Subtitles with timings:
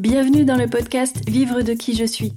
[0.00, 2.32] Bienvenue dans le podcast Vivre de qui je suis.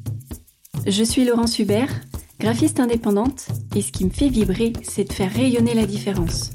[0.85, 2.01] Je suis Laurence Hubert,
[2.37, 6.51] graphiste indépendante, et ce qui me fait vibrer, c'est de faire rayonner la différence.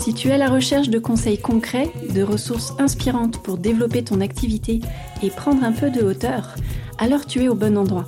[0.00, 4.20] Si tu es à la recherche de conseils concrets, de ressources inspirantes pour développer ton
[4.20, 4.82] activité
[5.22, 6.56] et prendre un peu de hauteur,
[6.98, 8.06] alors tu es au bon endroit.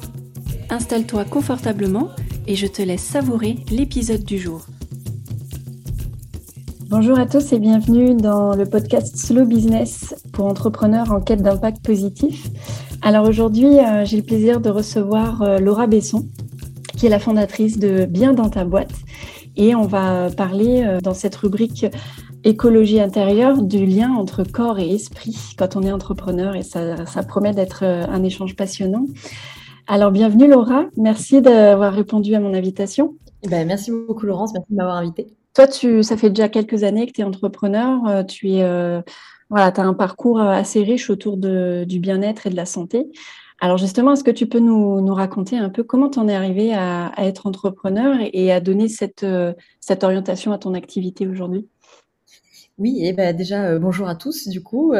[0.68, 2.10] Installe-toi confortablement
[2.46, 4.66] et je te laisse savourer l'épisode du jour.
[6.96, 11.84] Bonjour à tous et bienvenue dans le podcast Slow Business pour entrepreneurs en quête d'impact
[11.84, 12.46] positif.
[13.02, 16.28] Alors aujourd'hui, euh, j'ai le plaisir de recevoir euh, Laura Besson,
[16.96, 18.92] qui est la fondatrice de Bien dans ta boîte.
[19.56, 21.84] Et on va parler euh, dans cette rubrique
[22.44, 26.94] écologie intérieure du lien entre corps et esprit quand on est entrepreneur et ça,
[27.26, 29.06] promet d'être un échange passionnant.
[29.88, 33.16] Alors bienvenue Laura, merci d'avoir répondu à mon invitation.
[33.42, 35.26] Eh ben, merci beaucoup Laurence, merci de m'avoir invitée.
[35.54, 38.04] Toi, tu, ça fait déjà quelques années que tu es entrepreneur.
[38.08, 39.00] Euh, tu es, euh,
[39.50, 43.06] voilà, as un parcours euh, assez riche autour du bien-être et de la santé.
[43.60, 46.74] Alors justement, est-ce que tu peux nous, raconter un peu comment tu en es arrivé
[46.74, 49.24] à, être entrepreneur et, à donner cette,
[49.80, 51.68] cette orientation à ton activité aujourd'hui?
[52.78, 54.94] Oui, et ben déjà bonjour à tous du coup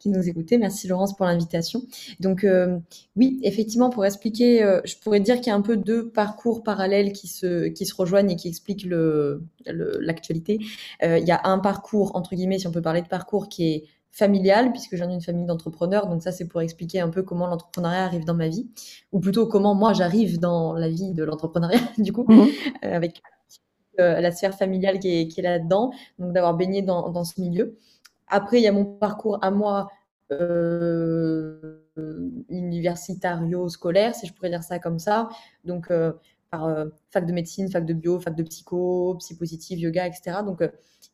[0.00, 0.58] qui nous écoutez.
[0.58, 1.82] Merci Laurence pour l'invitation.
[2.18, 2.78] Donc euh,
[3.16, 6.62] oui, effectivement, pour expliquer, euh, je pourrais dire qu'il y a un peu deux parcours
[6.62, 8.88] parallèles qui se, qui se rejoignent et qui expliquent
[9.66, 10.58] l'actualité.
[11.02, 13.48] Le, euh, il y a un parcours, entre guillemets, si on peut parler de parcours,
[13.48, 16.08] qui est familial, puisque j'ai une famille d'entrepreneurs.
[16.08, 18.68] Donc ça, c'est pour expliquer un peu comment l'entrepreneuriat arrive dans ma vie,
[19.12, 22.48] ou plutôt comment moi j'arrive dans la vie de l'entrepreneuriat, du coup, mmh.
[22.82, 23.22] avec
[24.00, 27.76] la sphère familiale qui est, qui est là-dedans, donc d'avoir baigné dans, ce milieu.
[28.28, 29.88] Après, il y a mon parcours à moi
[30.32, 31.80] euh,
[32.48, 35.28] universitario-scolaire, si je pourrais dire ça comme ça.
[35.64, 36.12] Donc, euh,
[36.50, 40.38] par euh, fac de médecine, fac de bio, fac de psycho, psy positive, yoga, etc.
[40.44, 40.62] Donc,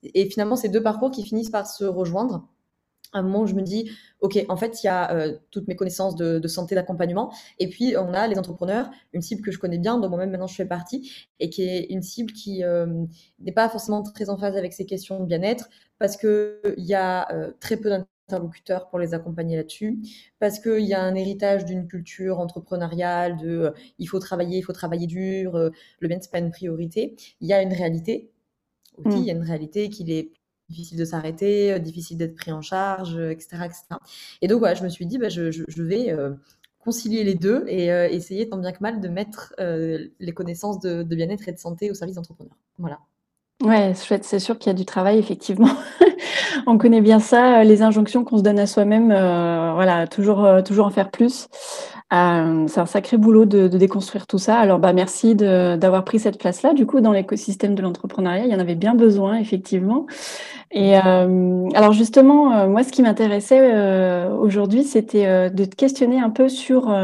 [0.03, 2.49] et finalement, ces deux parcours qui finissent par se rejoindre
[3.19, 3.91] un moment où je me dis,
[4.21, 7.97] OK, en fait, il y a euh, toutes mes connaissances de, santé, d'accompagnement, et puis
[7.97, 10.67] on a les entrepreneurs, une cible que je connais bien, dont moi-même maintenant je fais
[10.67, 12.87] partie, et qui est une cible qui euh,
[13.41, 15.69] n'est pas forcément très en phase avec ces questions de bien-être,
[15.99, 19.99] parce qu'il y a euh, très peu d'interlocuteurs pour les accompagner là-dessus,
[20.39, 24.73] parce qu'il y a un héritage d'une culture entrepreneuriale, de il faut travailler, il faut
[24.73, 25.53] travailler dur,
[26.01, 27.17] le bien, c'est pas une priorité.
[27.41, 28.31] Il y a une réalité,
[29.05, 30.33] aussi, il y a une réalité qu'il est
[30.69, 33.85] difficile de s'arrêter, euh, difficile d'être pris en charge, etc., euh, etc.
[34.43, 36.33] Et donc, voilà, je me suis dit, bah, je, vais euh,
[36.81, 41.17] concilier les deux et essayer tant bien que mal de mettre les connaissances de, de
[41.17, 42.57] bien-être et de santé au service d'entrepreneurs.
[42.79, 43.01] Voilà.
[43.65, 45.71] Ouais, chouette, c'est sûr qu'il y a du travail, effectivement.
[46.67, 50.91] On connaît bien ça, les injonctions qu'on se donne à soi-même, voilà, toujours, toujours en
[50.91, 51.49] faire plus.
[52.13, 54.59] Euh, c'est un sacré boulot de, de, déconstruire tout ça.
[54.59, 56.73] Alors, bah, merci d'avoir pris cette place-là.
[56.73, 60.07] Du coup, dans l'écosystème de l'entrepreneuriat, il y en avait bien besoin, effectivement.
[60.71, 65.75] Et euh, alors, justement, euh, moi, ce qui m'intéressait euh, aujourd'hui, c'était euh, de te
[65.75, 66.95] questionner un peu sur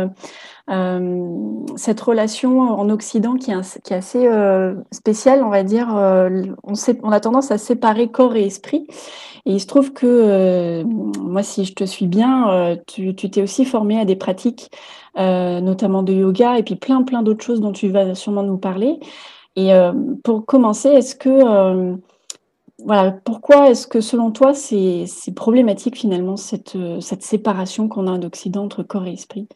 [0.68, 4.28] cette relation en Occident qui est, assez
[4.90, 5.88] spéciale, on va dire.
[5.88, 8.86] on, a tendance à séparer corps et esprit.
[9.44, 13.42] Et il se trouve que euh, moi, si je te suis bien, euh, tu t'es
[13.42, 14.70] aussi formé à des pratiques,
[15.18, 18.58] euh, notamment de yoga, et puis plein, plein d'autres choses dont tu vas sûrement nous
[18.58, 19.00] parler.
[19.56, 19.70] Et
[20.24, 21.98] pour commencer, est-ce que
[22.78, 25.06] voilà, pourquoi est-ce que selon toi, c'est
[25.36, 29.48] problématique finalement cette, séparation qu'on a d'Occident entre corps et esprit?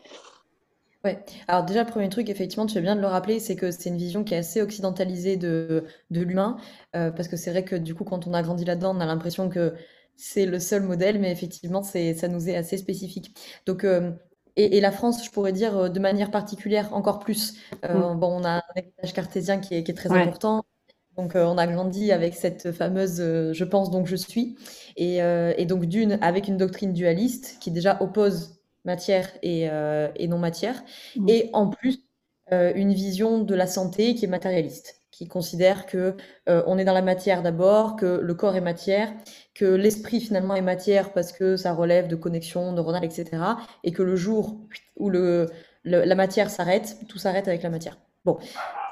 [1.07, 1.25] Ouais.
[1.47, 3.91] Alors déjà, le premier truc, effectivement, tu fais bien de le rappeler, c'est que c'est
[3.91, 6.57] une vision qui est assez occidentalisée de, de l'humain,
[6.97, 9.07] euh, parce que c'est vrai que du coup, quand on a grandi là-dedans, on a
[9.07, 9.75] l'impression que
[10.17, 13.37] c'est le seul modèle, mais effectivement, c'est, ça nous est assez spécifique.
[13.67, 14.11] Donc, euh,
[14.57, 17.55] et, et, la France, je pourrais dire euh, de manière particulière encore plus.
[17.85, 18.19] Mm.
[18.19, 20.65] Bon, on a un héritage cartésien qui est, qui est très important.
[21.17, 24.57] Donc, on a grandi avec cette fameuse je pense donc je suis.
[24.97, 28.56] Et, et donc, d'une, avec une doctrine dualiste qui déjà oppose
[28.87, 30.83] matière et, euh, et non matière.
[31.17, 31.29] Mmh.
[31.29, 31.99] Et en plus,
[32.53, 36.17] euh, une vision de la santé qui est matérialiste, qui considère que
[36.49, 39.13] euh, on est dans la matière d'abord, que le corps est matière,
[39.55, 43.59] que l'esprit finalement est matière parce que ça relève de connexions neuronales, etc.
[43.85, 44.61] Et que le jour
[44.97, 45.51] où le,
[45.85, 47.99] la matière s'arrête, tout s'arrête avec la matière.
[48.25, 48.39] Bon,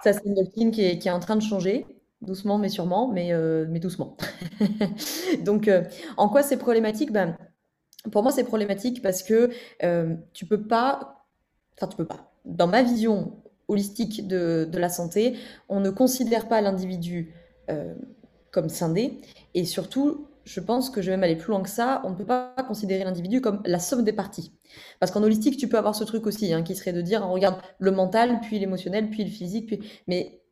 [0.02, 1.86] ça c'est une doctrine qui est, qui est en train de changer
[2.22, 3.32] doucement mais sûrement, mais,
[3.68, 4.16] mais doucement.
[5.44, 5.70] Donc,
[6.16, 7.12] en quoi c'est problématique?
[7.12, 7.36] Ben,
[8.10, 9.50] pour moi, c'est problématique parce que
[9.82, 11.26] euh, tu peux pas,
[11.76, 12.32] enfin tu peux pas.
[12.44, 15.36] Dans ma vision holistique de, la santé,
[15.68, 17.34] on ne considère pas l'individu
[17.70, 17.94] euh,
[18.50, 19.20] comme scindé
[19.54, 22.14] et surtout, je pense que je vais même aller plus loin que ça, on ne
[22.14, 24.52] peut pas considérer l'individu comme la somme des parties.
[25.00, 27.32] Parce qu'en holistique, tu peux avoir ce truc aussi, hein, qui serait de dire, on
[27.32, 30.42] regarde le mental, puis l'émotionnel, puis le physique, mais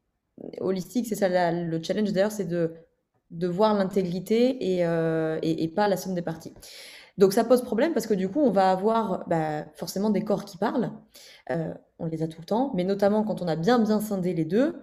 [0.60, 4.82] holistique, c'est ça le challenge d'ailleurs, c'est de voir l'intégrité et,
[5.42, 6.54] et, pas la somme des parties.
[7.18, 10.44] Donc ça pose problème parce que du coup, on va avoir bah, forcément des corps
[10.44, 10.92] qui parlent.
[11.98, 14.44] on les a tout le temps, mais notamment quand on a bien bien scindé les
[14.44, 14.74] deux,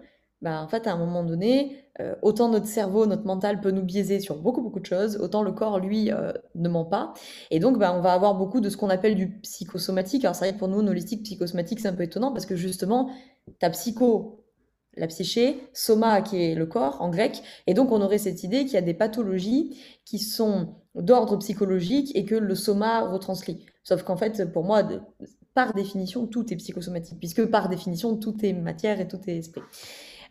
[0.41, 3.81] bah, en fait, à un moment donné, euh, autant notre cerveau, notre mental peut nous
[3.81, 7.13] biaiser sur beaucoup, beaucoup de choses, autant le corps, lui, euh, ne ment pas.
[7.51, 10.23] Et donc, bah, on va avoir beaucoup de ce qu'on appelle du psychosomatique.
[10.23, 13.09] Alors, c'est vrai que pour nous, holistique, psychosomatique, c'est un peu étonnant parce que justement,
[13.59, 14.45] ta psycho,
[14.95, 18.65] la psyché, soma, qui est le corps en grec, et donc on aurait cette idée
[18.65, 23.65] qu'il y a des pathologies qui sont d'ordre psychologique et que le soma retranscrit.
[23.83, 24.83] Sauf qu'en fait, pour moi,
[25.53, 29.61] par définition, tout est psychosomatique, puisque par définition, tout est matière et tout est esprit.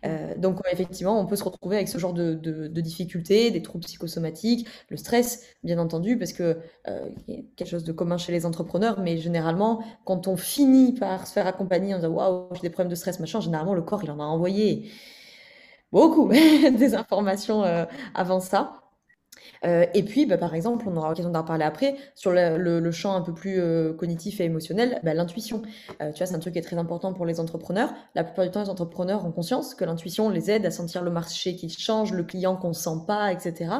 [0.05, 2.35] Euh, donc effectivement, on peut se retrouver avec ce genre de,
[2.81, 6.59] difficultés, des troubles psychosomatiques, le stress, bien entendu, parce que
[6.89, 10.93] euh, y a quelque chose de commun chez les entrepreneurs, mais généralement, quand on finit
[10.95, 13.83] par se faire accompagner en disant waouh, j'ai des problèmes de stress, machin, généralement le
[13.83, 14.91] corps il en a envoyé
[15.93, 16.29] beaucoup
[16.79, 17.85] des informations euh,
[18.15, 18.88] avant ça.
[19.65, 23.15] Euh, et puis, bah, par exemple, on aura l'occasion d'en parler après, sur le, champ
[23.15, 25.63] un peu plus euh, cognitif et émotionnel, bah, l'intuition.
[26.01, 27.93] Euh, tu vois, c'est un truc qui est très important pour les entrepreneurs.
[28.15, 31.11] La plupart du temps, les entrepreneurs ont conscience que l'intuition les aide à sentir le
[31.11, 33.71] marché qui change, le client qu'on ne sent pas, etc.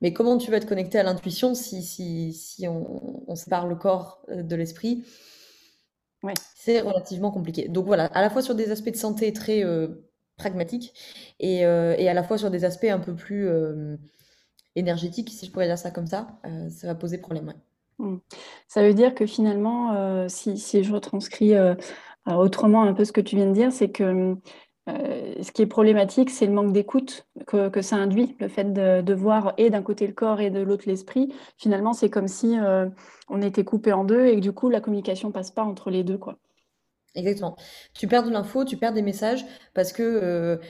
[0.00, 4.22] Mais comment tu vas être connecté à l'intuition si, si, si on, sépare le corps
[4.28, 5.04] de l'esprit?
[6.22, 6.34] Ouais.
[6.54, 7.68] C'est relativement compliqué.
[7.68, 9.64] Donc voilà, à la fois sur des aspects de santé très
[10.36, 10.92] pragmatiques
[11.40, 13.48] et, et, à la fois sur des aspects un peu plus
[14.76, 17.52] énergétique, si je pourrais dire ça comme ça, euh, ça va poser problème.
[17.98, 18.16] Mmh.
[18.68, 21.74] Ça veut dire que finalement, euh, si, je retranscris euh,
[22.26, 24.36] autrement un peu ce que tu viens de dire, c'est que
[24.88, 29.52] ce qui est problématique, c'est le manque d'écoute que, ça induit, le fait de, voir
[29.56, 31.34] et d'un côté le corps et de l'autre l'esprit.
[31.56, 32.56] Finalement, c'est comme si
[33.28, 36.04] on était coupé en deux et que du coup, la communication passe pas entre les
[36.04, 36.18] deux.
[36.18, 36.38] Quoi.
[37.16, 37.56] Exactement.
[37.94, 39.44] Tu perds de l'info, tu perds des messages
[39.74, 40.60] parce que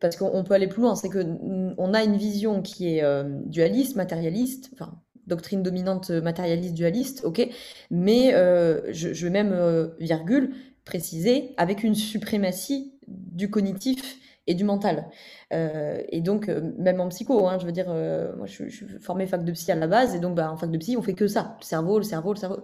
[0.00, 3.96] parce qu'on peut aller plus loin, c'est qu'on a une vision qui est euh, dualiste,
[3.96, 7.48] matérialiste, enfin, doctrine dominante matérialiste, dualiste, ok,
[7.90, 10.54] mais euh, je, vais même, euh, virgule,
[10.84, 15.10] préciser, avec une suprématie du cognitif et du mental.
[15.50, 16.48] et donc,
[16.78, 19.74] même en psycho, hein, je veux dire, moi je, suis formée fac de psy à
[19.74, 21.98] la base, et donc bah, en fac de psy, on fait que ça, le cerveau,
[21.98, 22.62] le cerveau, le cerveau.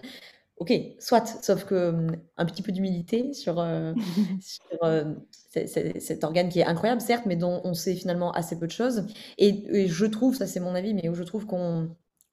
[0.59, 3.93] Ok, soit, sauf que hum, un petit peu d'humilité sur, euh,
[4.85, 5.15] euh,
[5.51, 9.05] cet organe qui est incroyable, certes, mais dont on sait finalement assez peu de choses.
[9.39, 11.91] Et, je trouve, ça c'est mon avis, mais je trouve qu'on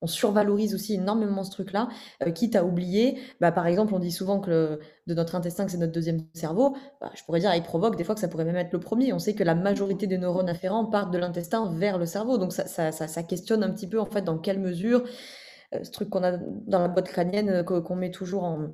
[0.08, 1.88] survalorise aussi énormément ce truc-là,
[2.26, 5.72] euh, quitte à oublier, bah, par exemple, on dit souvent que de notre intestin que
[5.72, 8.46] c'est notre deuxième cerveau, bah, je pourrais dire, il provoque des fois que ça pourrait
[8.46, 9.14] même être le premier.
[9.14, 12.52] On sait que la majorité des neurones afférents partent de l'intestin vers le cerveau, donc
[12.54, 15.04] ça, ça, ça questionne un petit peu en fait dans quelle mesure
[15.84, 18.70] ce truc qu'on a dans la boîte crânienne euh, qu'on met toujours en,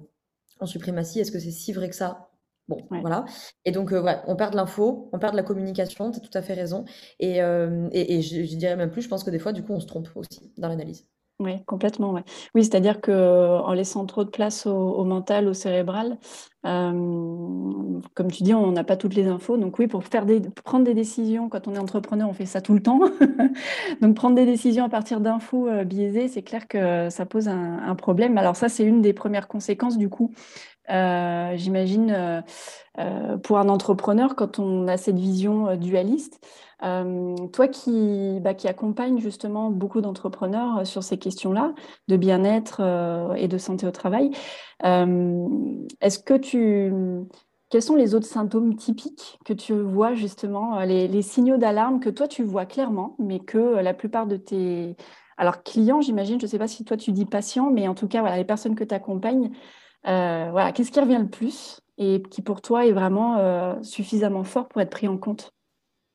[0.66, 2.30] suprématie, est-ce que c'est si vrai que ça?
[2.68, 3.24] Bon, voilà.
[3.64, 6.38] Et donc, euh, on perd de l'info, on perd de la communication, tu as tout
[6.38, 6.84] à fait raison.
[7.20, 9.88] Et, et, je, dirais même plus, je pense que des fois, du coup, on se
[9.88, 11.08] trompe aussi dans l'analyse.
[11.40, 12.16] Oui, complètement.
[12.56, 16.18] Oui, c'est-à-dire qu'en laissant trop de place au, mental, au cérébral,
[16.64, 19.56] comme tu dis, on n'a pas toutes les infos.
[19.58, 22.60] Donc oui, pour faire des, prendre des décisions, quand on est entrepreneur, on fait ça
[22.60, 23.00] tout le temps.
[24.02, 28.40] donc prendre des décisions à partir d'infos biaisées, c'est clair que ça pose un, problème.
[28.40, 30.34] Alors ça, c'est une des premières conséquences du coup.
[30.88, 32.44] J'imagine
[33.44, 36.40] pour un entrepreneur, quand on a cette vision dualiste,
[36.84, 41.74] euh, toi qui, bah, accompagne justement beaucoup d'entrepreneurs euh, sur ces questions-là,
[42.08, 44.32] de bien-être euh, et de santé au travail,
[44.84, 46.92] est-ce que tu...
[47.70, 52.28] Quels sont les autres symptômes typiques que tu vois justement, les, signaux d'alarme que toi
[52.28, 54.96] tu vois clairement, mais que la plupart de tes
[55.36, 58.08] alors clients, j'imagine, je ne sais pas si toi tu dis patients, mais en tout
[58.08, 59.52] cas, voilà, les personnes que tu accompagnes,
[60.52, 64.82] voilà, qu'est-ce qui revient le plus et qui pour toi est vraiment suffisamment fort pour
[64.82, 65.52] être pris en compte?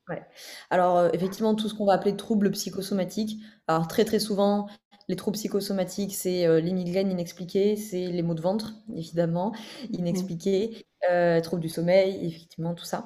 [0.09, 0.21] Ouais.
[0.69, 3.39] Alors, euh, effectivement, tout ce qu'on va appeler troubles psychosomatiques.
[3.67, 4.67] Alors, très, très souvent,
[5.07, 9.53] les troubles psychosomatiques, c'est euh, les migraines inexpliquées, c'est les maux de ventre, évidemment,
[9.93, 13.05] inexpliqués, euh, troubles du sommeil, effectivement, tout ça.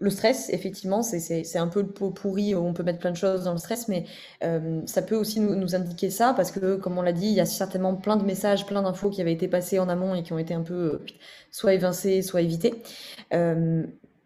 [0.00, 3.44] Le stress, effectivement, c'est un peu le pot pourri, on peut mettre plein de choses
[3.44, 4.06] dans le stress, mais
[4.86, 7.46] ça peut aussi nous, indiquer ça, parce que, comme on l'a dit, il y a
[7.46, 10.38] certainement plein de messages, plein d'infos qui avaient été passées en amont et qui ont
[10.38, 11.02] été un peu
[11.50, 12.82] soit évincés, soit évités.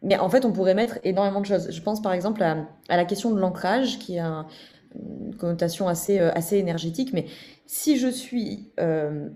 [0.05, 1.71] Mais en fait, on pourrait mettre énormément de choses.
[1.71, 4.47] Je pense par exemple à, la question de l'ancrage, qui a
[4.95, 7.13] une connotation assez, euh, énergétique.
[7.15, 7.27] Mais
[7.67, 9.31] si je suis euh,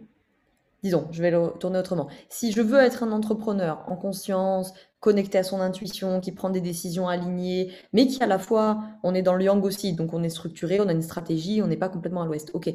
[0.83, 2.09] disons, je vais le tourner autrement.
[2.29, 6.61] Si je veux être un entrepreneur en conscience, connecté à son intuition, qui prend des
[6.61, 10.23] décisions alignées, mais qui à la fois, on est dans le yang aussi, donc on
[10.23, 12.51] est structuré, on a une stratégie, on n'est pas complètement à l'ouest.
[12.55, 12.73] Ok,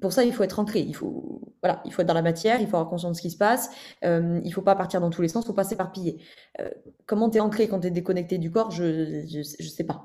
[0.00, 2.60] pour ça, il faut être ancré, il faut, voilà, il faut être dans la matière,
[2.60, 3.70] il faut avoir conscience de ce qui se passe,
[4.04, 6.18] euh, il faut pas partir dans tous les sens, il faut pas s'éparpiller.
[6.60, 6.68] Euh,
[7.06, 10.04] comment tu es ancré quand tu es déconnecté du corps, je, je, sais pas.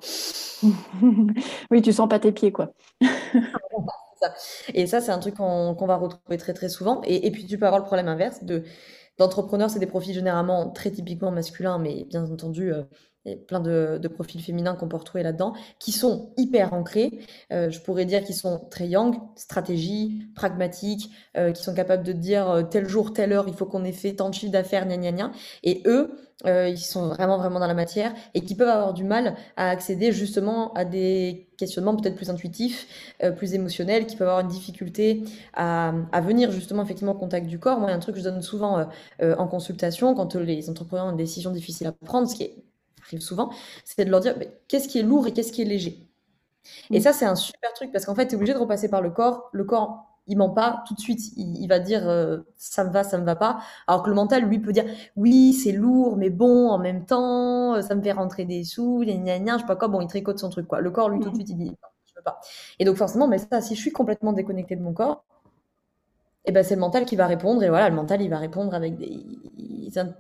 [1.72, 2.74] oui, tu sens pas tes pieds, quoi.
[4.74, 7.02] Et ça, c'est un truc qu'on va retrouver très très souvent.
[7.06, 8.64] Et, puis tu peux avoir le problème inverse de
[9.18, 12.84] d'entrepreneurs, c'est des profils généralement très typiquement masculins, mais bien entendu, euh,
[13.34, 17.20] a plein de, profils féminins qu'on peut retrouver là-dedans, qui sont hyper ancrés.
[17.52, 22.14] Euh, je pourrais dire qu'ils sont très young, stratégie, pragmatiques, euh, qui sont capables de
[22.14, 24.98] dire tel jour, telle heure, il faut qu'on ait fait tant de chiffres d'affaires, gna
[24.98, 25.32] gna gna.
[25.64, 26.12] Et eux,
[26.46, 30.14] ils sont vraiment vraiment dans la matière et qui peuvent avoir du mal à accéder
[30.14, 32.88] justement à des questionnements peut-être plus intuitifs,
[33.36, 37.60] plus émotionnels, qui peuvent avoir une difficulté à, à, venir justement effectivement au contact du
[37.60, 37.80] corps.
[37.80, 38.88] Moi, il y a un truc que je donne souvent
[39.22, 42.44] en consultation quand les entrepreneurs ont une décision difficile à prendre, ce qui
[43.16, 43.52] arrive souvent,
[43.86, 44.36] c'est de leur dire
[44.68, 46.10] qu'est-ce qui est lourd et qu'est-ce qui est léger.
[46.92, 47.02] Et mmh.
[47.02, 49.10] ça, c'est un super truc parce qu'en fait, tu es obligé de repasser par le
[49.10, 49.50] corps.
[49.54, 51.20] Le corps, il ment pas tout de suite.
[51.38, 53.60] Il, va dire euh, ça me va, ça me va pas.
[53.88, 54.86] Alors que le mental, lui, peut dire
[55.16, 59.04] oui, c'est lourd, mais bon, en même temps, euh, ça me fait rentrer des sous,
[59.04, 59.88] gna gna gna, je sais pas quoi.
[59.88, 60.82] Bon, il tricote son truc, quoi.
[60.82, 61.36] Le corps, lui, tout de mmh.
[61.36, 61.76] suite, il dit non,
[62.06, 62.40] je veux pas.
[62.78, 65.24] Et donc, forcément, mais ça, si je suis complètement déconnecté de mon corps,
[66.46, 67.62] et eh ben c'est le mental qui va répondre.
[67.64, 69.20] Et voilà, le mental, il va répondre avec des,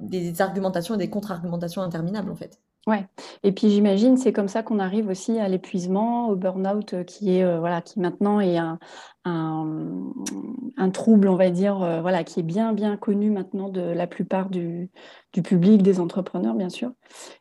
[0.02, 2.60] des argumentations et des contre-argumentations interminables, en fait.
[2.88, 3.06] Ouais.
[3.44, 7.36] Et puis j'imagine, c'est comme ça qu'on arrive aussi à l'épuisement, au burn-out, euh, qui
[7.36, 8.80] est euh, voilà, qui maintenant est un,
[9.26, 14.08] un, trouble, on va dire, euh, voilà, qui est bien bien connu maintenant de la
[14.08, 14.90] plupart du,
[15.34, 16.92] du public, des entrepreneurs, bien sûr.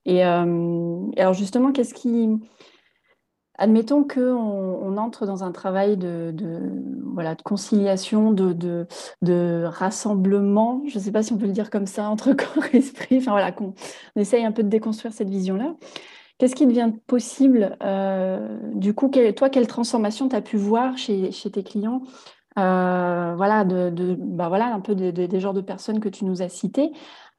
[0.05, 2.29] Et, alors justement, qu'est-ce qui
[3.59, 6.33] Admettons qu'on on entre dans un travail de,
[7.13, 8.53] voilà, de conciliation, de,
[9.23, 12.65] de, rassemblement, je ne sais pas si on peut le dire comme ça, entre corps
[12.73, 13.75] et esprit, enfin voilà, qu'on
[14.17, 15.75] essaye un peu de déconstruire cette vision-là.
[16.39, 21.33] Qu'est-ce qui devient possible euh, Du coup, toi, quelle transformation tu as pu voir chez,
[21.33, 22.03] chez tes clients
[22.59, 26.49] euh, voilà, de, bah voilà, un peu des genres de personnes que tu nous as
[26.49, 26.91] citées.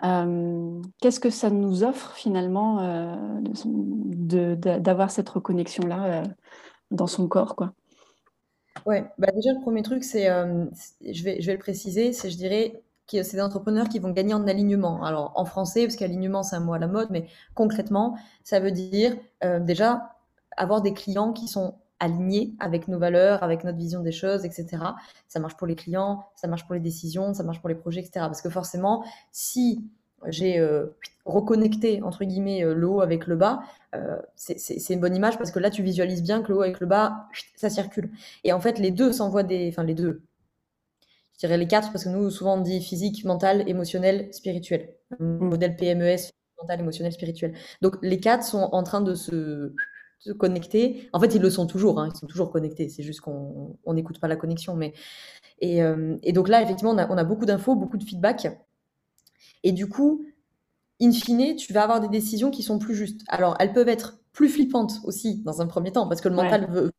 [0.03, 3.41] Euh, qu'est-ce que ça nous offre finalement euh,
[4.79, 6.23] d'avoir cette reconnexion-là
[6.91, 7.73] dans son corps quoi?
[8.85, 12.37] Ouais, bah déjà le premier truc, c'est, je, vais, je vais le préciser, c'est je
[12.37, 15.03] dirais que c'est des entrepreneurs qui vont gagner en alignement.
[15.03, 18.71] Alors en français, parce qu'alignement c'est un mot à la mode, mais concrètement, ça veut
[18.71, 19.17] dire
[19.61, 20.15] déjà
[20.55, 24.83] avoir des clients qui sont alignés avec nos valeurs, avec notre vision des choses, etc.
[25.27, 27.99] Ça marche pour les clients, ça marche pour les décisions, ça marche pour les projets,
[27.99, 28.25] etc.
[28.27, 29.83] Parce que forcément, si
[30.27, 30.87] j'ai euh,
[31.25, 33.61] reconnecté entre guillemets euh, le haut avec le bas,
[33.95, 36.79] euh, c'est une bonne image parce que là tu visualises bien que le haut avec
[36.79, 38.09] le bas, ça circule.
[38.43, 40.21] Et en fait, les deux s'envoient des, enfin les deux.
[41.33, 44.89] Je dirais les quatre parce que nous souvent on dit physique, mental, émotionnel, spirituel.
[45.19, 47.53] Modèle PMES, mental, émotionnel, spirituel.
[47.81, 49.73] Donc les quatre sont en train de se
[50.19, 51.09] se connecter.
[51.13, 52.89] En fait, ils le sont toujours, hein, ils sont toujours connectés.
[52.89, 54.75] C'est juste qu'on n'écoute pas la connexion.
[54.75, 54.93] Mais...
[55.59, 58.47] Et, euh, et donc là, effectivement, on a, on a beaucoup d'infos, beaucoup de feedback.
[59.63, 60.25] Et du coup,
[61.01, 63.21] in fine, tu vas avoir des décisions qui sont plus justes.
[63.27, 66.69] Alors, elles peuvent être plus flippantes aussi, dans un premier temps, parce que le mental
[66.69, 66.91] veut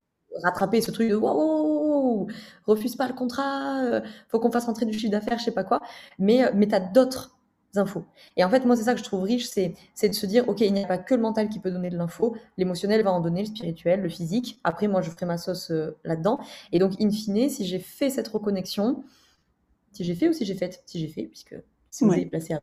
[0.42, 2.26] rattraper ce truc de wow,
[2.66, 5.64] refuse pas le contrat, euh, faut qu'on fasse rentrer du chiffre d'affaires, je sais pas
[5.64, 5.80] quoi.
[6.18, 7.38] Mais, mais tu as d'autres
[7.76, 8.04] infos.
[8.36, 10.60] Et en fait, moi, c'est ça que je trouve riche, c'est, de se dire, OK,
[10.60, 13.20] il n'y a pas que le mental qui peut donner de l'info, l'émotionnel va en
[13.20, 14.60] donner, le spirituel, le physique.
[14.64, 16.40] Après, moi, je ferai ma sauce euh, là-dedans.
[16.72, 19.04] Et donc, in fine, si j'ai fait cette reconnexion,
[19.92, 21.54] si j'ai fait ou si j'ai fait, si j'ai fait, puisque
[21.90, 22.60] si vous avez placé à...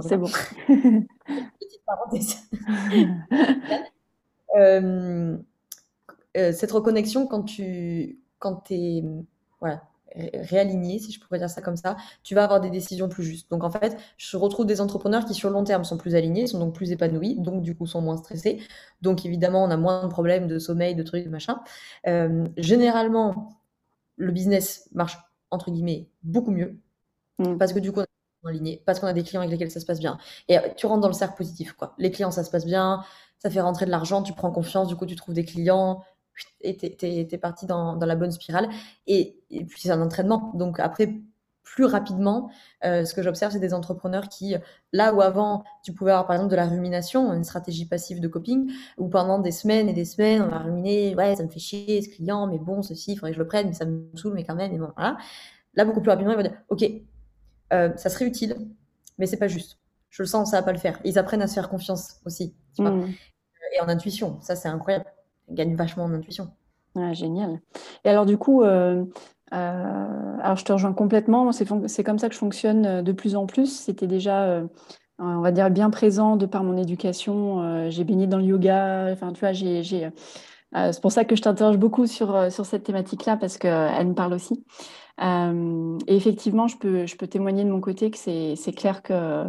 [0.00, 0.30] C'est bon.
[0.66, 2.36] Petite parenthèse.
[4.56, 5.36] Euh,
[6.36, 9.02] euh, cette reconnexion, quand tu quand es,
[9.58, 9.82] voilà,
[10.14, 13.50] réaligné, si je pourrais dire ça comme ça, tu vas avoir des décisions plus justes.
[13.50, 16.46] Donc en fait, je retrouve des entrepreneurs qui sur le long terme sont plus alignés,
[16.46, 18.60] sont donc plus épanouis, donc du coup sont moins stressés.
[19.02, 21.60] Donc évidemment, on a moins de problèmes de sommeil, de trucs, de machin.
[22.06, 23.50] Euh, généralement,
[24.16, 25.18] le business marche
[25.50, 26.78] entre guillemets beaucoup mieux
[27.38, 27.58] mm.
[27.58, 28.06] parce que du coup, on
[28.84, 30.18] parce qu'on a des clients avec lesquels ça se passe bien.
[30.48, 31.94] Et euh, tu rentres dans le cercle positif, quoi.
[31.98, 33.02] Les clients, ça se passe bien,
[33.38, 36.02] ça fait rentrer de l'argent, tu prends confiance, du coup, tu trouves des clients,
[36.60, 36.96] et t'es
[37.30, 38.68] es, parti dans, dans, la bonne spirale.
[39.06, 40.52] Et, et puis c'est un entraînement.
[40.54, 41.20] Donc après,
[41.64, 42.50] plus rapidement,
[42.84, 44.54] euh, ce que j'observe, c'est des entrepreneurs qui,
[44.92, 48.28] là où avant, tu pouvais avoir par exemple de la rumination, une stratégie passive de
[48.28, 51.58] coping, où pendant des semaines et des semaines, on va ruminer, ouais, ça me fait
[51.58, 54.08] chier ce client, mais bon, ceci, il faudrait que je le prenne, mais ça me
[54.14, 55.16] saoule, mais quand même, et bon, voilà.
[55.74, 56.84] Là, beaucoup plus rapidement, ils vont dire, ok,
[57.72, 58.56] euh, ça serait utile,
[59.18, 59.78] mais c'est pas juste.
[60.10, 61.00] Je le sens, ça va pas le faire.
[61.04, 62.92] Ils apprennent à se faire confiance aussi, tu vois.
[62.92, 63.14] Mmh.
[63.76, 65.06] Et en intuition, ça c'est incroyable
[65.50, 66.48] gagne vachement en intuition.
[66.96, 67.60] Ah, génial.
[68.04, 69.04] Et alors du coup, euh,
[69.50, 71.64] alors je te rejoins complètement, c'est
[72.04, 73.66] comme ça que je fonctionne de plus en plus.
[73.66, 74.62] C'était déjà,
[75.18, 77.90] on va dire, bien présent de par mon éducation.
[77.90, 79.52] j'ai baigné dans le yoga, enfin, tu vois,
[80.76, 83.72] euh, c'est pour ça que je t'interroge beaucoup sur, euh, sur cette thématique-là, parce qu'elle
[83.72, 84.64] euh, me parle aussi.
[85.20, 89.44] et effectivement, je peux, je peux témoigner de mon côté que c'est clair que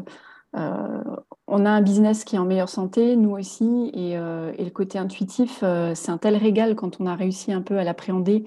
[1.48, 4.98] on a un business qui est en meilleure santé, nous aussi, et, et le côté
[4.98, 8.46] intuitif, c'est un tel régal quand on a réussi un peu à l'appréhender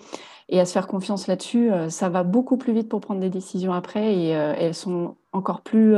[0.48, 1.70] et à se faire confiance là-dessus.
[1.90, 5.94] ça va beaucoup plus vite pour prendre des décisions après et, elles sont encore plus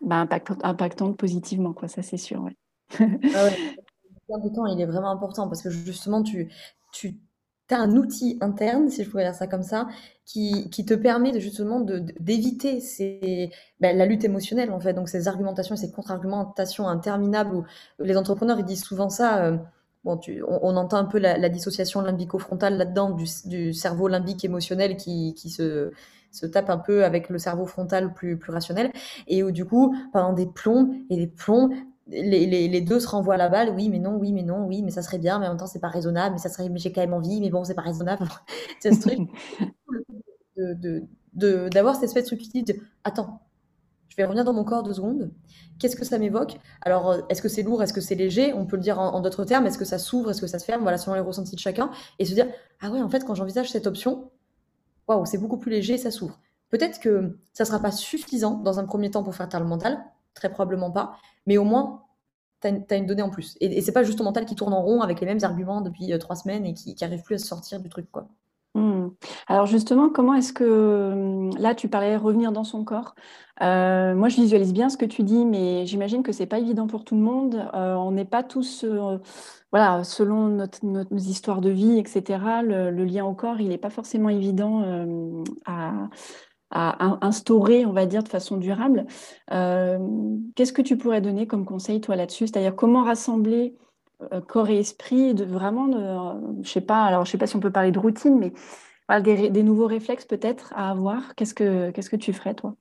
[0.00, 0.26] bah,
[0.62, 2.42] impactantes, positivement, quoi, ça c'est sûr.
[2.42, 2.56] Ouais.
[3.34, 3.76] Ah ouais
[4.38, 6.50] de temps, il est vraiment important parce que justement, tu,
[6.92, 7.18] tu
[7.78, 9.88] un outil interne, si je pourrais dire ça comme ça,
[10.24, 13.50] qui, qui te permet de, justement d'éviter ces,
[13.80, 14.94] ben, la lutte émotionnelle, en fait.
[14.94, 17.64] Donc, ces argumentations ces contre-argumentations interminables où
[17.98, 19.44] les entrepreneurs, ils disent souvent ça.
[19.44, 19.56] Euh,
[20.04, 24.96] bon, tu, on, entend un peu la, dissociation limbico-frontale là-dedans, du, du, cerveau limbique émotionnel
[24.96, 25.92] qui, qui se,
[26.32, 28.90] se tape un peu avec le cerveau frontal plus, plus rationnel,
[29.28, 31.70] et où du coup, pendant des plombs et des plombs,
[32.08, 35.02] les, deux se renvoient la balle, oui, mais non, oui, mais non, oui, mais ça
[35.02, 37.00] serait bien, mais en même temps, c'est pas raisonnable, mais ça serait, mais j'ai quand
[37.00, 38.26] même envie, mais bon, c'est pas raisonnable.
[38.80, 39.18] c'est ce truc?
[41.34, 43.40] De, d'avoir cette espèce de truc qui dit, attends,
[44.12, 45.32] je vais revenir dans mon corps deux secondes.
[45.78, 46.58] Qu'est-ce que ça m'évoque?
[46.82, 47.82] Alors, euh, est-ce que c'est lourd?
[47.82, 48.52] Est-ce que c'est léger?
[48.52, 49.66] On peut le dire en, d'autres termes.
[49.66, 50.30] Est-ce que ça s'ouvre?
[50.30, 50.82] Est-ce que ça se ferme?
[50.82, 51.90] Voilà, selon les ressentis de chacun.
[52.18, 52.46] Et se dire,
[52.82, 54.30] ah ouais, en fait, quand j'envisage cette option,
[55.08, 56.38] waouh, c'est beaucoup plus léger, ça s'ouvre.
[56.68, 60.04] Peut-être que ça sera pas suffisant dans un premier temps pour faire taire le mental,
[60.34, 62.02] très probablement pas, mais au moins,
[62.62, 63.56] tu as, une donnée en plus.
[63.60, 65.80] Et, et c'est pas juste ton mental qui tourne en rond avec les mêmes arguments
[65.80, 68.10] depuis euh, trois semaines et qui n'arrive plus à se sortir du truc.
[68.10, 68.28] quoi.
[68.74, 69.08] Mmh.
[69.48, 73.14] Alors justement, comment est-ce que mmh, là tu parlais revenir dans son corps
[73.62, 76.86] euh, Moi, je visualise bien ce que tu dis, mais j'imagine que c'est pas évident
[76.86, 77.68] pour tout le monde.
[77.74, 78.86] Euh, on n'est pas tous,
[79.72, 82.62] voilà, selon notre, nos histoires de vie, etc.
[82.62, 84.82] Le, le, lien au corps, il n'est pas forcément évident
[85.66, 86.08] à,
[86.72, 89.06] instaurer, on va dire, de façon durable.
[89.52, 89.98] Euh,
[90.54, 92.46] qu'est-ce que tu pourrais donner comme conseil, toi, là-dessus?
[92.46, 93.76] C'est-à-dire comment rassembler
[94.32, 97.56] euh, corps et esprit, de vraiment, de, je sais pas, alors je sais pas si
[97.56, 98.52] on peut parler de routine, mais
[99.20, 101.34] des, nouveaux réflexes peut-être à avoir.
[101.34, 102.76] Qu'est-ce que, qu'est-ce que tu ferais, toi?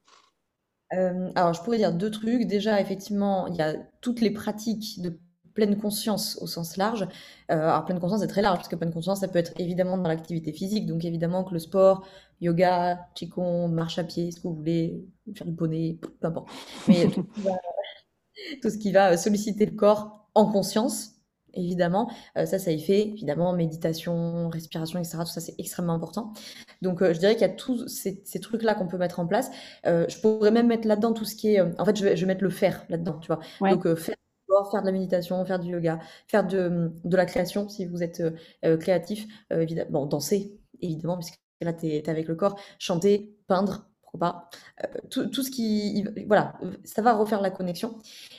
[0.93, 2.45] Euh, alors, je pourrais dire deux trucs.
[2.45, 5.19] Déjà, effectivement, il y a toutes les pratiques de
[5.53, 7.07] pleine conscience au sens large.
[7.51, 9.97] Euh, alors pleine conscience est très large parce que pleine conscience ça peut être évidemment
[9.97, 12.05] dans l'activité physique, donc évidemment que le sport,
[12.39, 16.49] yoga, qigong, marche à pied, ce que vous voulez, faire du poney, peu importe.
[16.87, 17.07] Mais
[18.61, 21.15] tout ce qui va solliciter le corps en conscience,
[21.53, 22.09] évidemment.
[22.37, 25.17] Euh, ça, ça y fait, évidemment, méditation, respiration, etc.
[25.19, 26.31] Tout ça, c'est extrêmement important.
[26.81, 29.51] Donc, euh, je dirais qu'il y a tous ces, trucs-là qu'on peut mettre en place.
[29.83, 31.61] je pourrais même mettre là-dedans tout ce qui est...
[31.61, 33.39] en fait, je vais, je vais mettre le faire là-dedans, tu vois.
[33.69, 34.15] Donc, faire
[34.69, 38.31] faire de la méditation, faire du yoga, faire de, la création si vous êtes euh,
[38.65, 43.35] euh, créatif, euh, évidemment, bon, danser, évidemment, puisque là, tu es, avec le corps, chanter,
[43.47, 44.49] peindre, pas.
[44.83, 46.05] Euh, tout, ce qui.
[46.27, 47.95] Voilà, ça va refaire la connexion.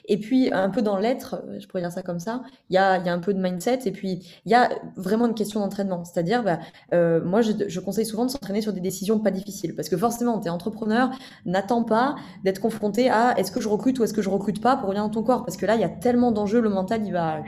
[0.07, 2.99] Et puis, un peu dans l'être, je pourrais dire ça comme ça, il y a,
[2.99, 6.05] y a, un peu de mindset et puis il y a vraiment une question d'entraînement.
[6.05, 6.59] C'est-à-dire, bah,
[6.93, 9.75] euh, moi, je, conseille souvent de s'entraîner sur des décisions pas difficiles.
[9.75, 11.11] Parce que forcément, tu es entrepreneur,
[11.47, 14.77] n'attends pas d'être confronté à est-ce que je recrute ou est-ce que je recrute pas
[14.77, 15.45] pour rien dans ton corps.
[15.45, 17.43] Parce que là, il y a tellement d'enjeux, le mental, il va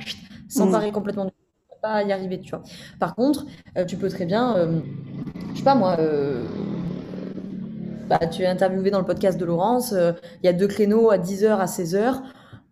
[0.48, 0.94] s'emparer mmh.
[0.94, 1.30] complètement
[1.82, 2.62] pas y arriver, tu vois.
[2.98, 3.44] Par contre,
[3.76, 4.56] euh, tu peux très bien,
[5.52, 5.98] je sais pas moi,
[8.08, 10.12] bah, tu es interviewé dans le podcast de Laurence, euh,
[10.42, 12.22] il y a deux créneaux à 10h, à 16h.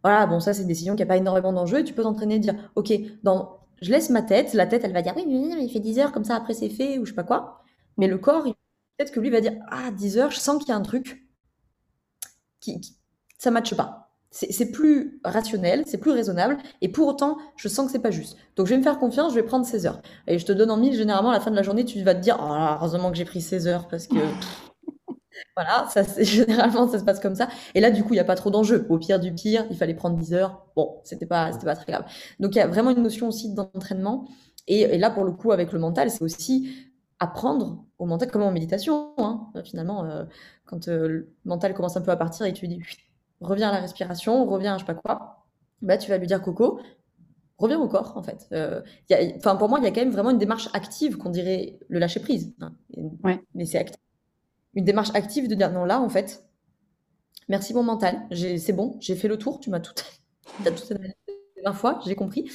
[0.02, 1.84] Voilà, bon, ça, c'est une décision qui n'a pas énormément d'enjeux.
[1.84, 2.92] Tu peux t'entraîner et dire, OK,
[3.82, 6.24] je laisse ma tête, la tête, elle va dire, oui, il fait 10 heures, comme
[6.24, 7.62] ça, après, c'est fait, ou je sais pas quoi.
[7.98, 10.72] Mais le corps, peut-être que lui va dire, ah, 10 heures, je sens qu'il y
[10.72, 11.28] a un truc
[12.60, 12.80] qui,
[13.38, 13.98] ça ne matche pas.
[14.30, 18.38] C'est plus rationnel, c'est plus raisonnable, et pour autant, je sens que c'est pas juste.
[18.56, 20.00] Donc je vais me faire confiance, je vais prendre 16 heures.
[20.26, 22.14] Et je te donne en mille, généralement, à la fin de la journée, tu vas
[22.14, 24.16] te dire, oh heureusement que j'ai pris 16 heures, parce que
[25.56, 27.48] voilà, ça, généralement, ça se passe comme ça.
[27.74, 28.86] Et là, du coup, il n'y a pas trop d'enjeux.
[28.88, 30.66] Au pire du pire, il fallait prendre 10 heures.
[30.76, 32.04] Bon, c'était pas, c'était pas très grave.
[32.40, 34.26] Donc, il y a vraiment une notion aussi d'entraînement.
[34.68, 36.70] Et, là, pour le coup, avec le mental, c'est aussi
[37.18, 39.14] apprendre au mental, comme en méditation.
[39.18, 39.48] Hein.
[39.64, 40.24] Finalement, euh,
[40.64, 42.82] quand euh, le mental commence un peu à partir et tu lui dis,
[43.40, 45.44] reviens à la respiration, reviens à je sais pas quoi,
[45.82, 46.80] bah, tu vas lui dire, Coco,
[47.58, 48.46] reviens au corps, en fait.
[48.52, 48.82] Euh,
[49.36, 51.98] enfin, pour moi, il y a quand même vraiment une démarche active qu'on dirait le
[51.98, 52.54] lâcher prise.
[52.60, 52.72] Hein.
[53.54, 53.98] Mais c'est actif
[54.74, 56.44] une démarche active de dire non, là, en fait,
[57.48, 59.94] merci mon mental, c'est bon, j'ai fait le tour, tu m'as tout,
[60.66, 61.14] as tout analysé
[61.64, 62.50] 20 fois, j'ai compris.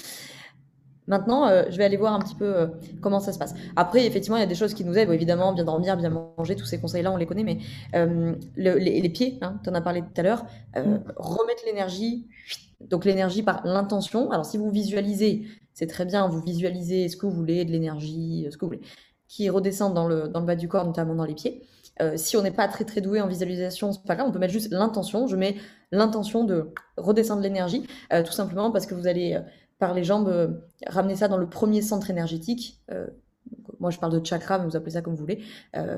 [1.08, 2.67] Maintenant, euh, je vais aller voir un petit peu euh,
[3.01, 3.56] comment ça se passe.
[3.77, 5.12] Après, effectivement, il y a des choses qui nous aident.
[5.12, 7.45] évidemment, bien dormir, bien manger, tous ces conseils-là, on les connaît.
[7.45, 7.60] Mais
[7.95, 10.97] euh, les, pieds, hein, tu en as parlé tout à l'heure, mm.
[11.15, 12.27] remettre l'énergie.
[12.82, 14.30] Donc l'énergie par l'intention.
[14.32, 18.45] Alors si vous visualisez, c'est très bien, vous visualisez ce que vous voulez, de l'énergie,
[18.51, 18.82] ce que vous voulez.
[19.27, 21.63] qui redescend dans le, dans le bas du corps, notamment dans les pieds.
[22.01, 24.39] Euh, si on n'est pas très très doué en visualisation, c'est pas grave, on peut
[24.39, 25.27] mettre juste l'intention.
[25.27, 25.57] Je mets
[25.91, 29.41] l'intention de redescendre l'énergie, euh, tout simplement parce que vous allez, euh,
[29.79, 32.81] par les jambes, ramener ça dans le premier centre énergétique.
[33.79, 35.43] moi, je parle de chakra, mais vous appelez ça comme vous voulez.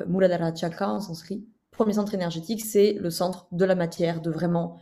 [0.07, 1.47] Muladhara chakra en sanskrit.
[1.71, 4.81] Premier centre énergétique, c'est le centre de la matière, de vraiment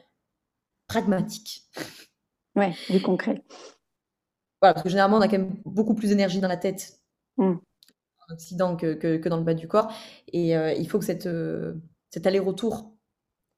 [0.87, 1.69] pragmatique.
[2.55, 3.43] Ouais, du concret.
[4.61, 6.99] Voilà, parce que généralement, on a quand même beaucoup plus d'énergie dans la tête.
[8.27, 8.33] Mmh.
[8.33, 9.91] Occident que, que, dans le bas du corps.
[10.33, 11.73] Et euh, il faut que cette, euh,
[12.09, 12.93] cet aller-retour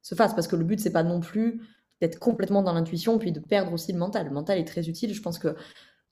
[0.02, 1.62] se fasse, parce que le but, c'est pas non plus
[2.02, 4.28] d'être complètement dans l'intuition, puis de perdre aussi le mental.
[4.28, 5.14] Le mental est très utile.
[5.14, 5.56] Je pense que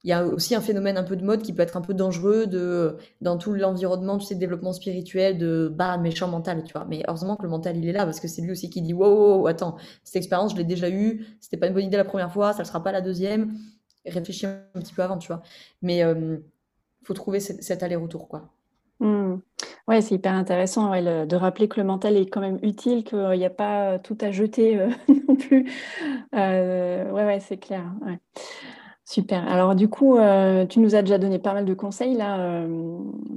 [0.04, 1.93] il y a aussi un phénomène un peu de mode qui peut être un peu
[1.93, 6.86] dangereux de, dans tout l'environnement, tu sais, développement spirituel, de bah, méchant mental, tu vois.
[6.86, 8.93] Mais heureusement que le mental, il est là, parce que c'est lui aussi qui dit
[8.93, 12.32] wow, attends, cette expérience, je l'ai déjà eue, c'était pas une bonne idée la première
[12.32, 13.58] fois, ça ne sera pas la deuxième.
[14.06, 15.41] Réfléchis un petit peu avant, tu vois.
[15.82, 16.38] Mais euh,
[17.08, 18.50] faut trouver cet, aller-retour, quoi.
[19.00, 19.36] Mmh.
[19.88, 23.46] Ouais, c'est hyper intéressant de rappeler que le mental est quand même utile, qu'il n'y
[23.46, 24.89] a pas tout à jeter euh,
[25.28, 25.72] non plus.
[26.36, 27.84] Euh, ouais, ouais, c'est clair.
[29.06, 29.48] Super.
[29.48, 32.65] Alors du coup, euh, tu nous as déjà donné pas mal de conseils là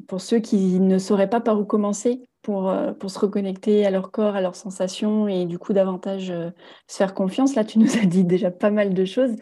[0.09, 3.91] pour ceux qui ne sauraient pas par où commencer pour, euh, pour se reconnecter à
[3.91, 6.51] leur corps, à leurs sensations et du coup davantage euh,
[6.87, 7.55] se faire confiance.
[7.55, 9.35] Là, tu nous as dit déjà pas mal de choses.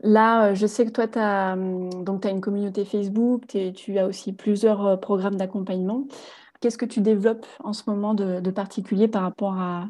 [0.00, 1.90] Là, euh, je sais que toi, tu as, hum,
[2.24, 6.06] une communauté Facebook, tu as aussi plusieurs programmes d'accompagnement.
[6.60, 9.88] Qu'est-ce que tu développes en ce moment de, particulier par rapport à,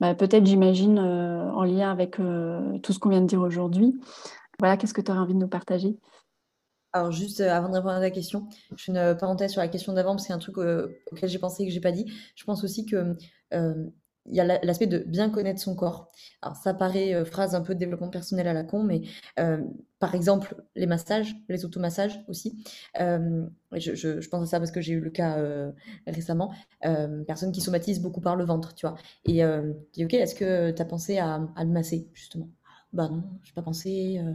[0.00, 3.98] bah, peut-être, j'imagine, en lien avec tout ce qu'on vient de dire aujourd'hui?
[4.60, 5.96] Voilà, qu'est-ce que tu aurais envie de nous partager?
[6.92, 9.68] Alors juste euh, avant de répondre à ta question, je fais une parenthèse sur la
[9.68, 11.92] question d'avant parce que c'est un truc euh, auquel j'ai pensé et que j'ai pas
[11.92, 12.12] dit.
[12.36, 13.16] Je pense aussi que
[13.54, 13.86] euh,
[14.26, 16.10] y a l'aspect de bien connaître son corps.
[16.42, 19.02] Alors ça paraît phrase un peu de développement personnel à la con, mais
[19.98, 22.62] par exemple les massages, les automassages aussi.
[22.94, 25.38] Je, pense à ça parce que j'ai eu le cas
[26.06, 26.52] récemment,
[27.26, 28.96] personne qui somatise beaucoup par le ventre, tu vois.
[29.24, 29.42] Et
[29.92, 32.48] dis ok, est-ce que tu as pensé à, à le masser justement?
[32.92, 34.20] Bah non, j'ai pas pensé.
[34.22, 34.34] Euh.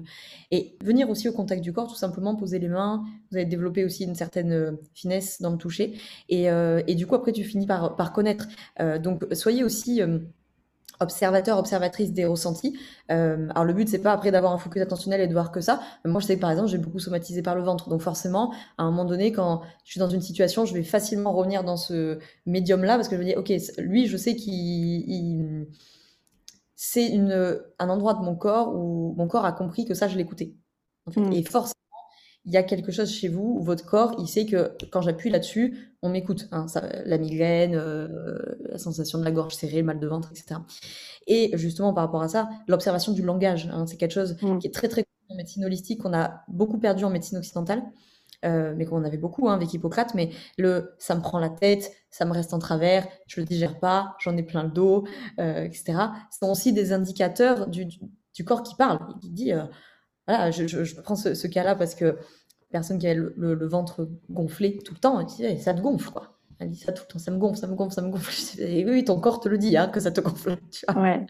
[0.51, 3.03] Et venir aussi au contact du corps, tout simplement poser les mains.
[3.29, 5.99] Vous allez développer aussi une certaine euh, finesse dans le toucher.
[6.29, 8.47] Et, euh, et du coup, après, tu finis par, par connaître.
[9.01, 10.01] donc, soyez aussi
[10.99, 12.77] observateur, observatrice des ressentis.
[13.09, 15.79] alors le but c'est pas après d'avoir un focus attentionnel et de voir que ça.
[16.05, 18.83] Moi je sais que par exemple j'ai beaucoup somatisé par le ventre, donc forcément à
[18.83, 22.17] un moment donné quand je suis dans une situation, je vais facilement revenir dans ce
[22.47, 25.67] médium là parce que je me dis ok lui je sais qu'il
[26.79, 27.11] c'est
[27.79, 30.53] un endroit de mon corps où mon corps a compris que ça, je l'écoutais.
[31.07, 31.31] Hmm.
[31.33, 31.73] Et forcément,
[32.45, 35.31] il y a quelque chose chez vous où votre corps, il sait que quand j'appuie
[35.31, 36.47] là-dessus, on m'écoute.
[36.51, 36.67] Hein,
[37.03, 38.37] la migraine, euh,
[38.69, 40.61] la sensation de la gorge serrée, le mal de ventre, etc.
[41.25, 44.59] Et justement, par rapport à ça, l'observation du langage, hein, c'est quelque chose hmm.
[44.59, 47.83] qui est très, très en médecine holistique, qu'on a beaucoup perdu en médecine occidentale.
[48.45, 51.91] Euh, mais qu'on avait beaucoup hein, avec Hippocrate, mais le ça me prend la tête,
[52.11, 55.07] ça me reste en travers, je le digère pas, j'en ai plein le dos,
[55.39, 55.97] euh, etc.
[56.29, 59.63] sont aussi des indicateurs du, du, corps qui parle, qui dit, euh,
[60.27, 62.19] voilà, je, je, prends ce, cas-là parce que
[62.69, 66.11] personne qui a le, ventre gonflé tout le temps, elle dit, eh, ça te gonfle,
[66.11, 66.37] quoi.
[66.59, 68.61] Elle dit ça tout le temps, ça me gonfle, ça me gonfle, ça me gonfle.
[68.61, 70.57] Et oui, ton corps te le dit, hein, que ça te gonfle.
[70.71, 71.01] Tu vois.
[71.01, 71.25] Ouais.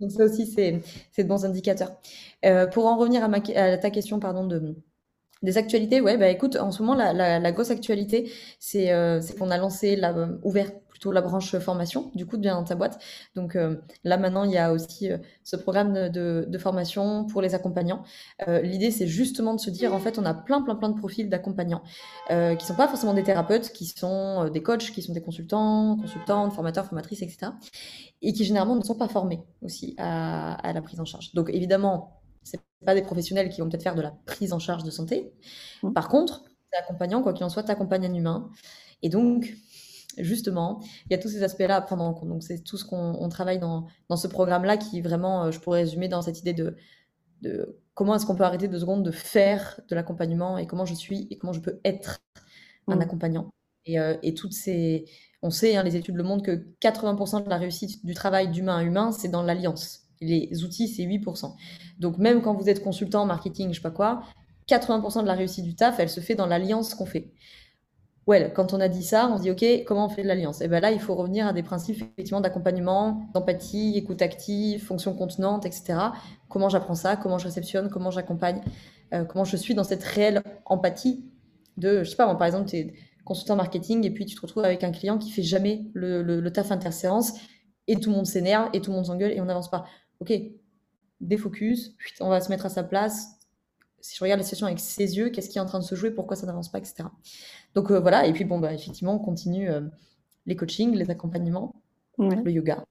[0.00, 0.82] Donc ça aussi, c'est
[1.22, 1.92] de bons indicateurs.
[2.72, 4.74] pour en revenir à, ma, à ta question, pardon, de
[5.44, 8.30] des actualités, ouais, bah écoute, en ce moment, la, la, grosse actualité,
[8.76, 12.54] euh, c'est qu'on a lancé, la, euh, ouvert plutôt la branche formation, du coup, bien
[12.54, 12.98] dans ta boîte.
[13.34, 15.10] Donc euh, là, maintenant, il y a aussi
[15.42, 18.04] ce programme de, de, formation pour les accompagnants.
[18.46, 21.28] L'idée, c'est justement de se dire, en fait, on a plein, plein, plein de profils
[21.28, 21.82] d'accompagnants
[22.28, 26.52] qui sont pas forcément des thérapeutes, qui sont des coachs, qui sont des consultants, consultantes,
[26.52, 27.52] formateurs, formatrices, etc.
[28.22, 31.34] Et qui généralement ne sont pas formés aussi à, à la prise en charge.
[31.34, 34.84] Donc évidemment, c'est pas des professionnels qui vont peut-être faire de la prise en charge
[34.84, 35.32] de santé.
[35.82, 35.92] Mmh.
[35.92, 36.44] Par contre,
[36.78, 38.50] accompagnant, quoi qu'il en soit, t'accompagne un humain.
[39.02, 39.54] Et donc,
[40.18, 42.28] justement, il y a tous ces aspects-là à prendre en compte.
[42.28, 45.80] Donc, c'est tout ce qu'on travaille dans, dans ce programme-là qui vraiment, euh, je pourrais
[45.80, 46.76] résumer dans cette idée de,
[47.42, 50.94] de comment est-ce qu'on peut arrêter deux secondes de faire de l'accompagnement et comment je
[50.94, 52.20] suis et comment je peux être
[52.88, 53.00] un mmh.
[53.00, 53.50] accompagnant.
[53.86, 55.04] Et, euh, et, toutes ces.
[55.42, 58.78] On sait, hein, les études le montrent que 80% de la réussite du travail d'humain
[58.78, 60.03] à humain, c'est dans l'alliance.
[60.20, 61.54] Les outils, c'est 8%.
[61.98, 64.22] Donc même quand vous êtes consultant, marketing, je sais pas quoi,
[64.68, 67.32] 80% de la réussite du taf, elle se fait dans l'alliance qu'on fait.
[68.26, 70.62] Ouais, quand on a dit ça, on se dit ok, comment on fait de l'alliance?
[70.62, 75.14] Et bien là, il faut revenir à des principes effectivement d'accompagnement, d'empathie, écoute active, fonction
[75.14, 75.98] contenante, etc.
[76.48, 77.16] Comment j'apprends ça?
[77.16, 77.90] Comment je réceptionne?
[77.90, 78.62] Comment j'accompagne?
[79.12, 81.26] Euh, Comment je suis dans cette réelle empathie
[81.76, 82.94] de, je sais pas, par exemple, tu es
[83.26, 86.52] consultant marketing et puis tu te retrouves avec un client qui fait jamais le, le
[86.52, 87.34] taf interséance
[87.88, 89.84] et tout le monde s'énerve et tout le monde s'engueule et on n'avance pas
[90.24, 90.40] ok,
[91.20, 93.38] défocus, on va se mettre à sa place,
[94.00, 95.94] si je regarde la situation avec ses yeux, qu'est-ce qui est en train de se
[95.94, 97.04] jouer, pourquoi ça n'avance pas, etc.
[97.74, 99.68] Donc voilà, et puis bon, bah, effectivement, on continue
[100.46, 101.74] les coachings, les accompagnements,
[102.18, 102.84] le yoga,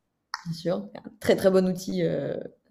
[0.46, 0.90] bien sûr.
[0.96, 2.02] Un très très bon outil,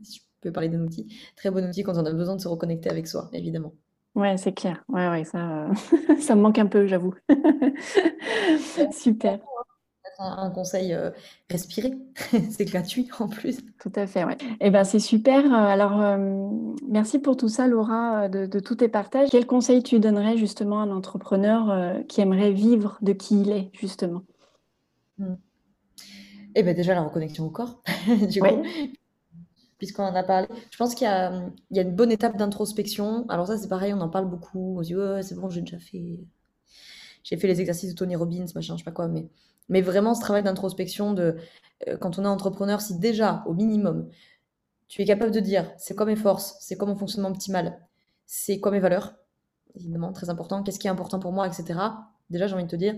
[0.03, 2.48] si je peux parler d'un outil, très bon outil quand on a besoin de se
[2.48, 3.75] reconnecter avec soi, évidemment.
[4.14, 4.85] Ouais, c'est clair.
[4.88, 5.68] Ouais, ouais, ça,
[6.20, 7.14] ça me manque un peu, j'avoue.
[8.92, 9.38] Super
[10.22, 11.11] un, conseil euh,
[11.50, 11.92] respirer,
[12.50, 13.58] c'est gratuit en plus.
[13.80, 14.37] Tout à fait, ouais.
[14.40, 15.44] Et eh ben c'est super.
[15.44, 16.48] Euh, alors euh,
[16.88, 19.28] merci pour tout ça, Laura, de, tous tes partages.
[19.30, 23.70] Quel conseil tu donnerais justement à un entrepreneur qui aimerait vivre de qui il est
[23.72, 24.22] justement?
[25.18, 25.35] Hmm.
[26.54, 27.82] Eh ben déjà la reconnexion au corps,
[28.28, 28.62] du coup,
[29.78, 30.48] puisqu'on en a parlé.
[30.70, 33.26] Je pense qu'il y, a, une bonne étape d'introspection.
[33.28, 34.78] Alors ça, c'est pareil, on en parle beaucoup.
[34.78, 36.20] On se dit, c'est bon, j'ai déjà fait,
[37.22, 39.28] j'ai fait les exercices de Tony Robbins, machin, je sais pas quoi, mais
[39.68, 41.37] mais vraiment, ce travail d'introspection de
[41.88, 44.09] euh, quand on est entrepreneur, si déjà, au minimum,
[44.88, 47.81] tu es capable de dire c'est quoi mes forces, c'est quoi mon fonctionnement optimal,
[48.27, 49.14] c'est quoi mes valeurs,
[49.75, 51.79] évidemment, très important, qu'est-ce qui est important pour moi, etc.
[52.31, 52.94] Déjà, j'ai envie de te dire,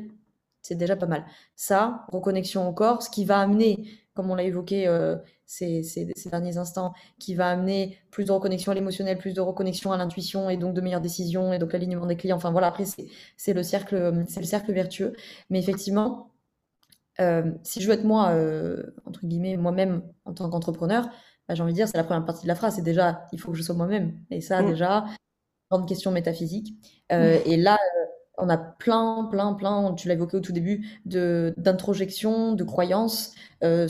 [0.63, 1.25] c'est déjà pas mal.
[1.57, 5.83] Ça, reconnexion au corps, ce qui va amener, comme on l'a évoqué euh, ces,
[6.31, 10.49] derniers instants, qui va amener plus de reconnexion à l'émotionnel, plus de reconnexion à l'intuition
[10.49, 12.37] et donc de meilleures décisions et donc l'alignement des clients.
[12.37, 12.85] Enfin voilà, après,
[13.37, 15.13] c'est le, cercle, le cercle vertueux.
[15.51, 16.31] Mais effectivement,
[17.21, 21.09] euh, si je veux être moi, euh, entre guillemets, moi-même en tant qu'entrepreneur,
[21.49, 23.41] bah, j'ai envie de dire, c'est la première partie de la phrase, c'est déjà, il
[23.41, 24.19] faut que je sois moi-même.
[24.31, 24.67] Et ça, mmh.
[24.67, 25.05] déjà,
[25.71, 26.75] grande question métaphysique.
[27.13, 27.51] Euh, mmh.
[27.51, 27.79] Et là,
[28.37, 33.33] on a plein, plein, plein, tu l'as évoqué au tout début, d'introjections, de, croyances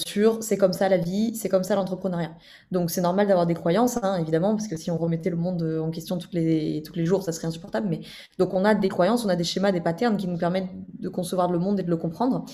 [0.04, 2.32] sur c'est comme ça la vie, c'est comme ça l'entrepreneuriat.
[2.70, 5.62] Donc c'est normal d'avoir des croyances, hein, évidemment, parce que si on remettait le monde
[5.82, 7.88] en question tous les, tous les jours, ça serait insupportable.
[7.88, 8.00] Mais
[8.38, 10.68] donc on a des croyances, on a des schémas, des patterns qui nous permettent
[11.00, 12.44] de concevoir le monde et de le comprendre.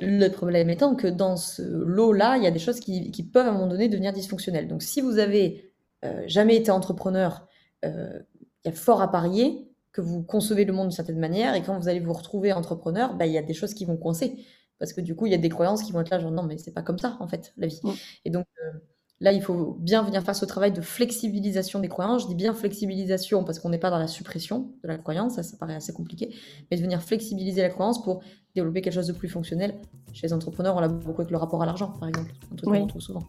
[0.00, 3.50] Le problème étant que dans ce lot-là, il y a des choses qui, peuvent à
[3.50, 4.66] un moment donné devenir dysfonctionnelles.
[4.66, 5.72] Donc si vous avez
[6.04, 7.46] euh, jamais été entrepreneur,
[7.84, 8.20] euh,
[8.64, 11.62] il y a fort à parier que vous concevez le monde d'une certaine manière et
[11.62, 14.44] quand vous allez vous retrouver entrepreneur, bah, il y a des choses qui vont coincer.
[14.80, 16.42] Parce que du coup, il y a des croyances qui vont être là, genre non,
[16.42, 17.80] mais c'est pas comme ça en fait, la vie.
[18.24, 18.78] Et donc, euh,
[19.24, 22.24] Là, il faut bien venir faire ce travail de flexibilisation des croyances.
[22.24, 25.42] Je dis bien flexibilisation parce qu'on n'est pas dans la suppression de la croyance, ça,
[25.42, 26.34] ça paraît assez compliqué,
[26.70, 28.20] mais de venir flexibiliser la croyance pour
[28.54, 29.76] développer quelque chose de plus fonctionnel.
[30.12, 32.68] Chez les entrepreneurs, on l'a beaucoup avec le rapport à l'argent, par exemple, un truc
[32.68, 33.22] qu'on trouve souvent.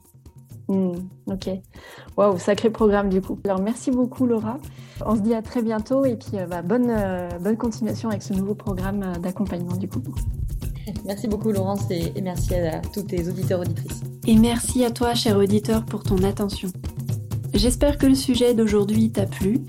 [0.68, 0.96] Hmm,
[1.28, 1.50] ok.
[2.18, 3.40] Waouh, sacré programme du coup.
[3.46, 4.58] Alors merci beaucoup Laura.
[5.06, 8.24] On se dit à très bientôt et puis euh, bah, bonne, euh, bonne continuation avec
[8.24, 10.02] ce nouveau programme euh, d'accompagnement du coup.
[11.06, 14.02] Merci beaucoup Laurence et, merci à, tous tes auditeurs auditrices.
[14.28, 16.70] Et merci à toi cher auditeur pour ton attention.
[17.54, 19.62] J'espère que le sujet d'aujourd'hui t'a plu.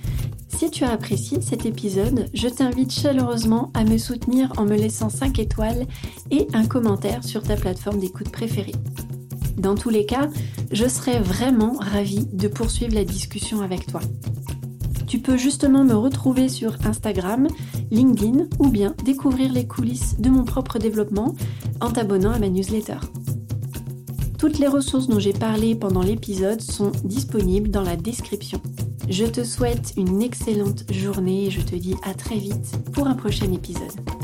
[0.48, 5.11] Si tu as apprécié cet épisode, je t'invite chaleureusement à me soutenir en me laissant
[5.11, 5.87] 5 étoiles
[6.31, 8.74] et un commentaire sur ta plateforme d'écoute préférée.
[9.59, 10.29] Dans tous les cas,
[10.72, 14.00] je serais vraiment ravie de poursuivre la discussion avec toi.
[15.07, 17.48] Tu peux justement me retrouver sur Instagram,
[17.90, 21.35] LinkedIn ou bien découvrir les coulisses de mon propre développement
[21.81, 22.99] en t'abonnant à ma newsletter.
[24.38, 28.61] Toutes les ressources dont j'ai parlé pendant l'épisode sont disponibles dans la description.
[29.09, 33.14] Je te souhaite une excellente journée et je te dis à très vite pour un
[33.14, 34.15] prochain épisode.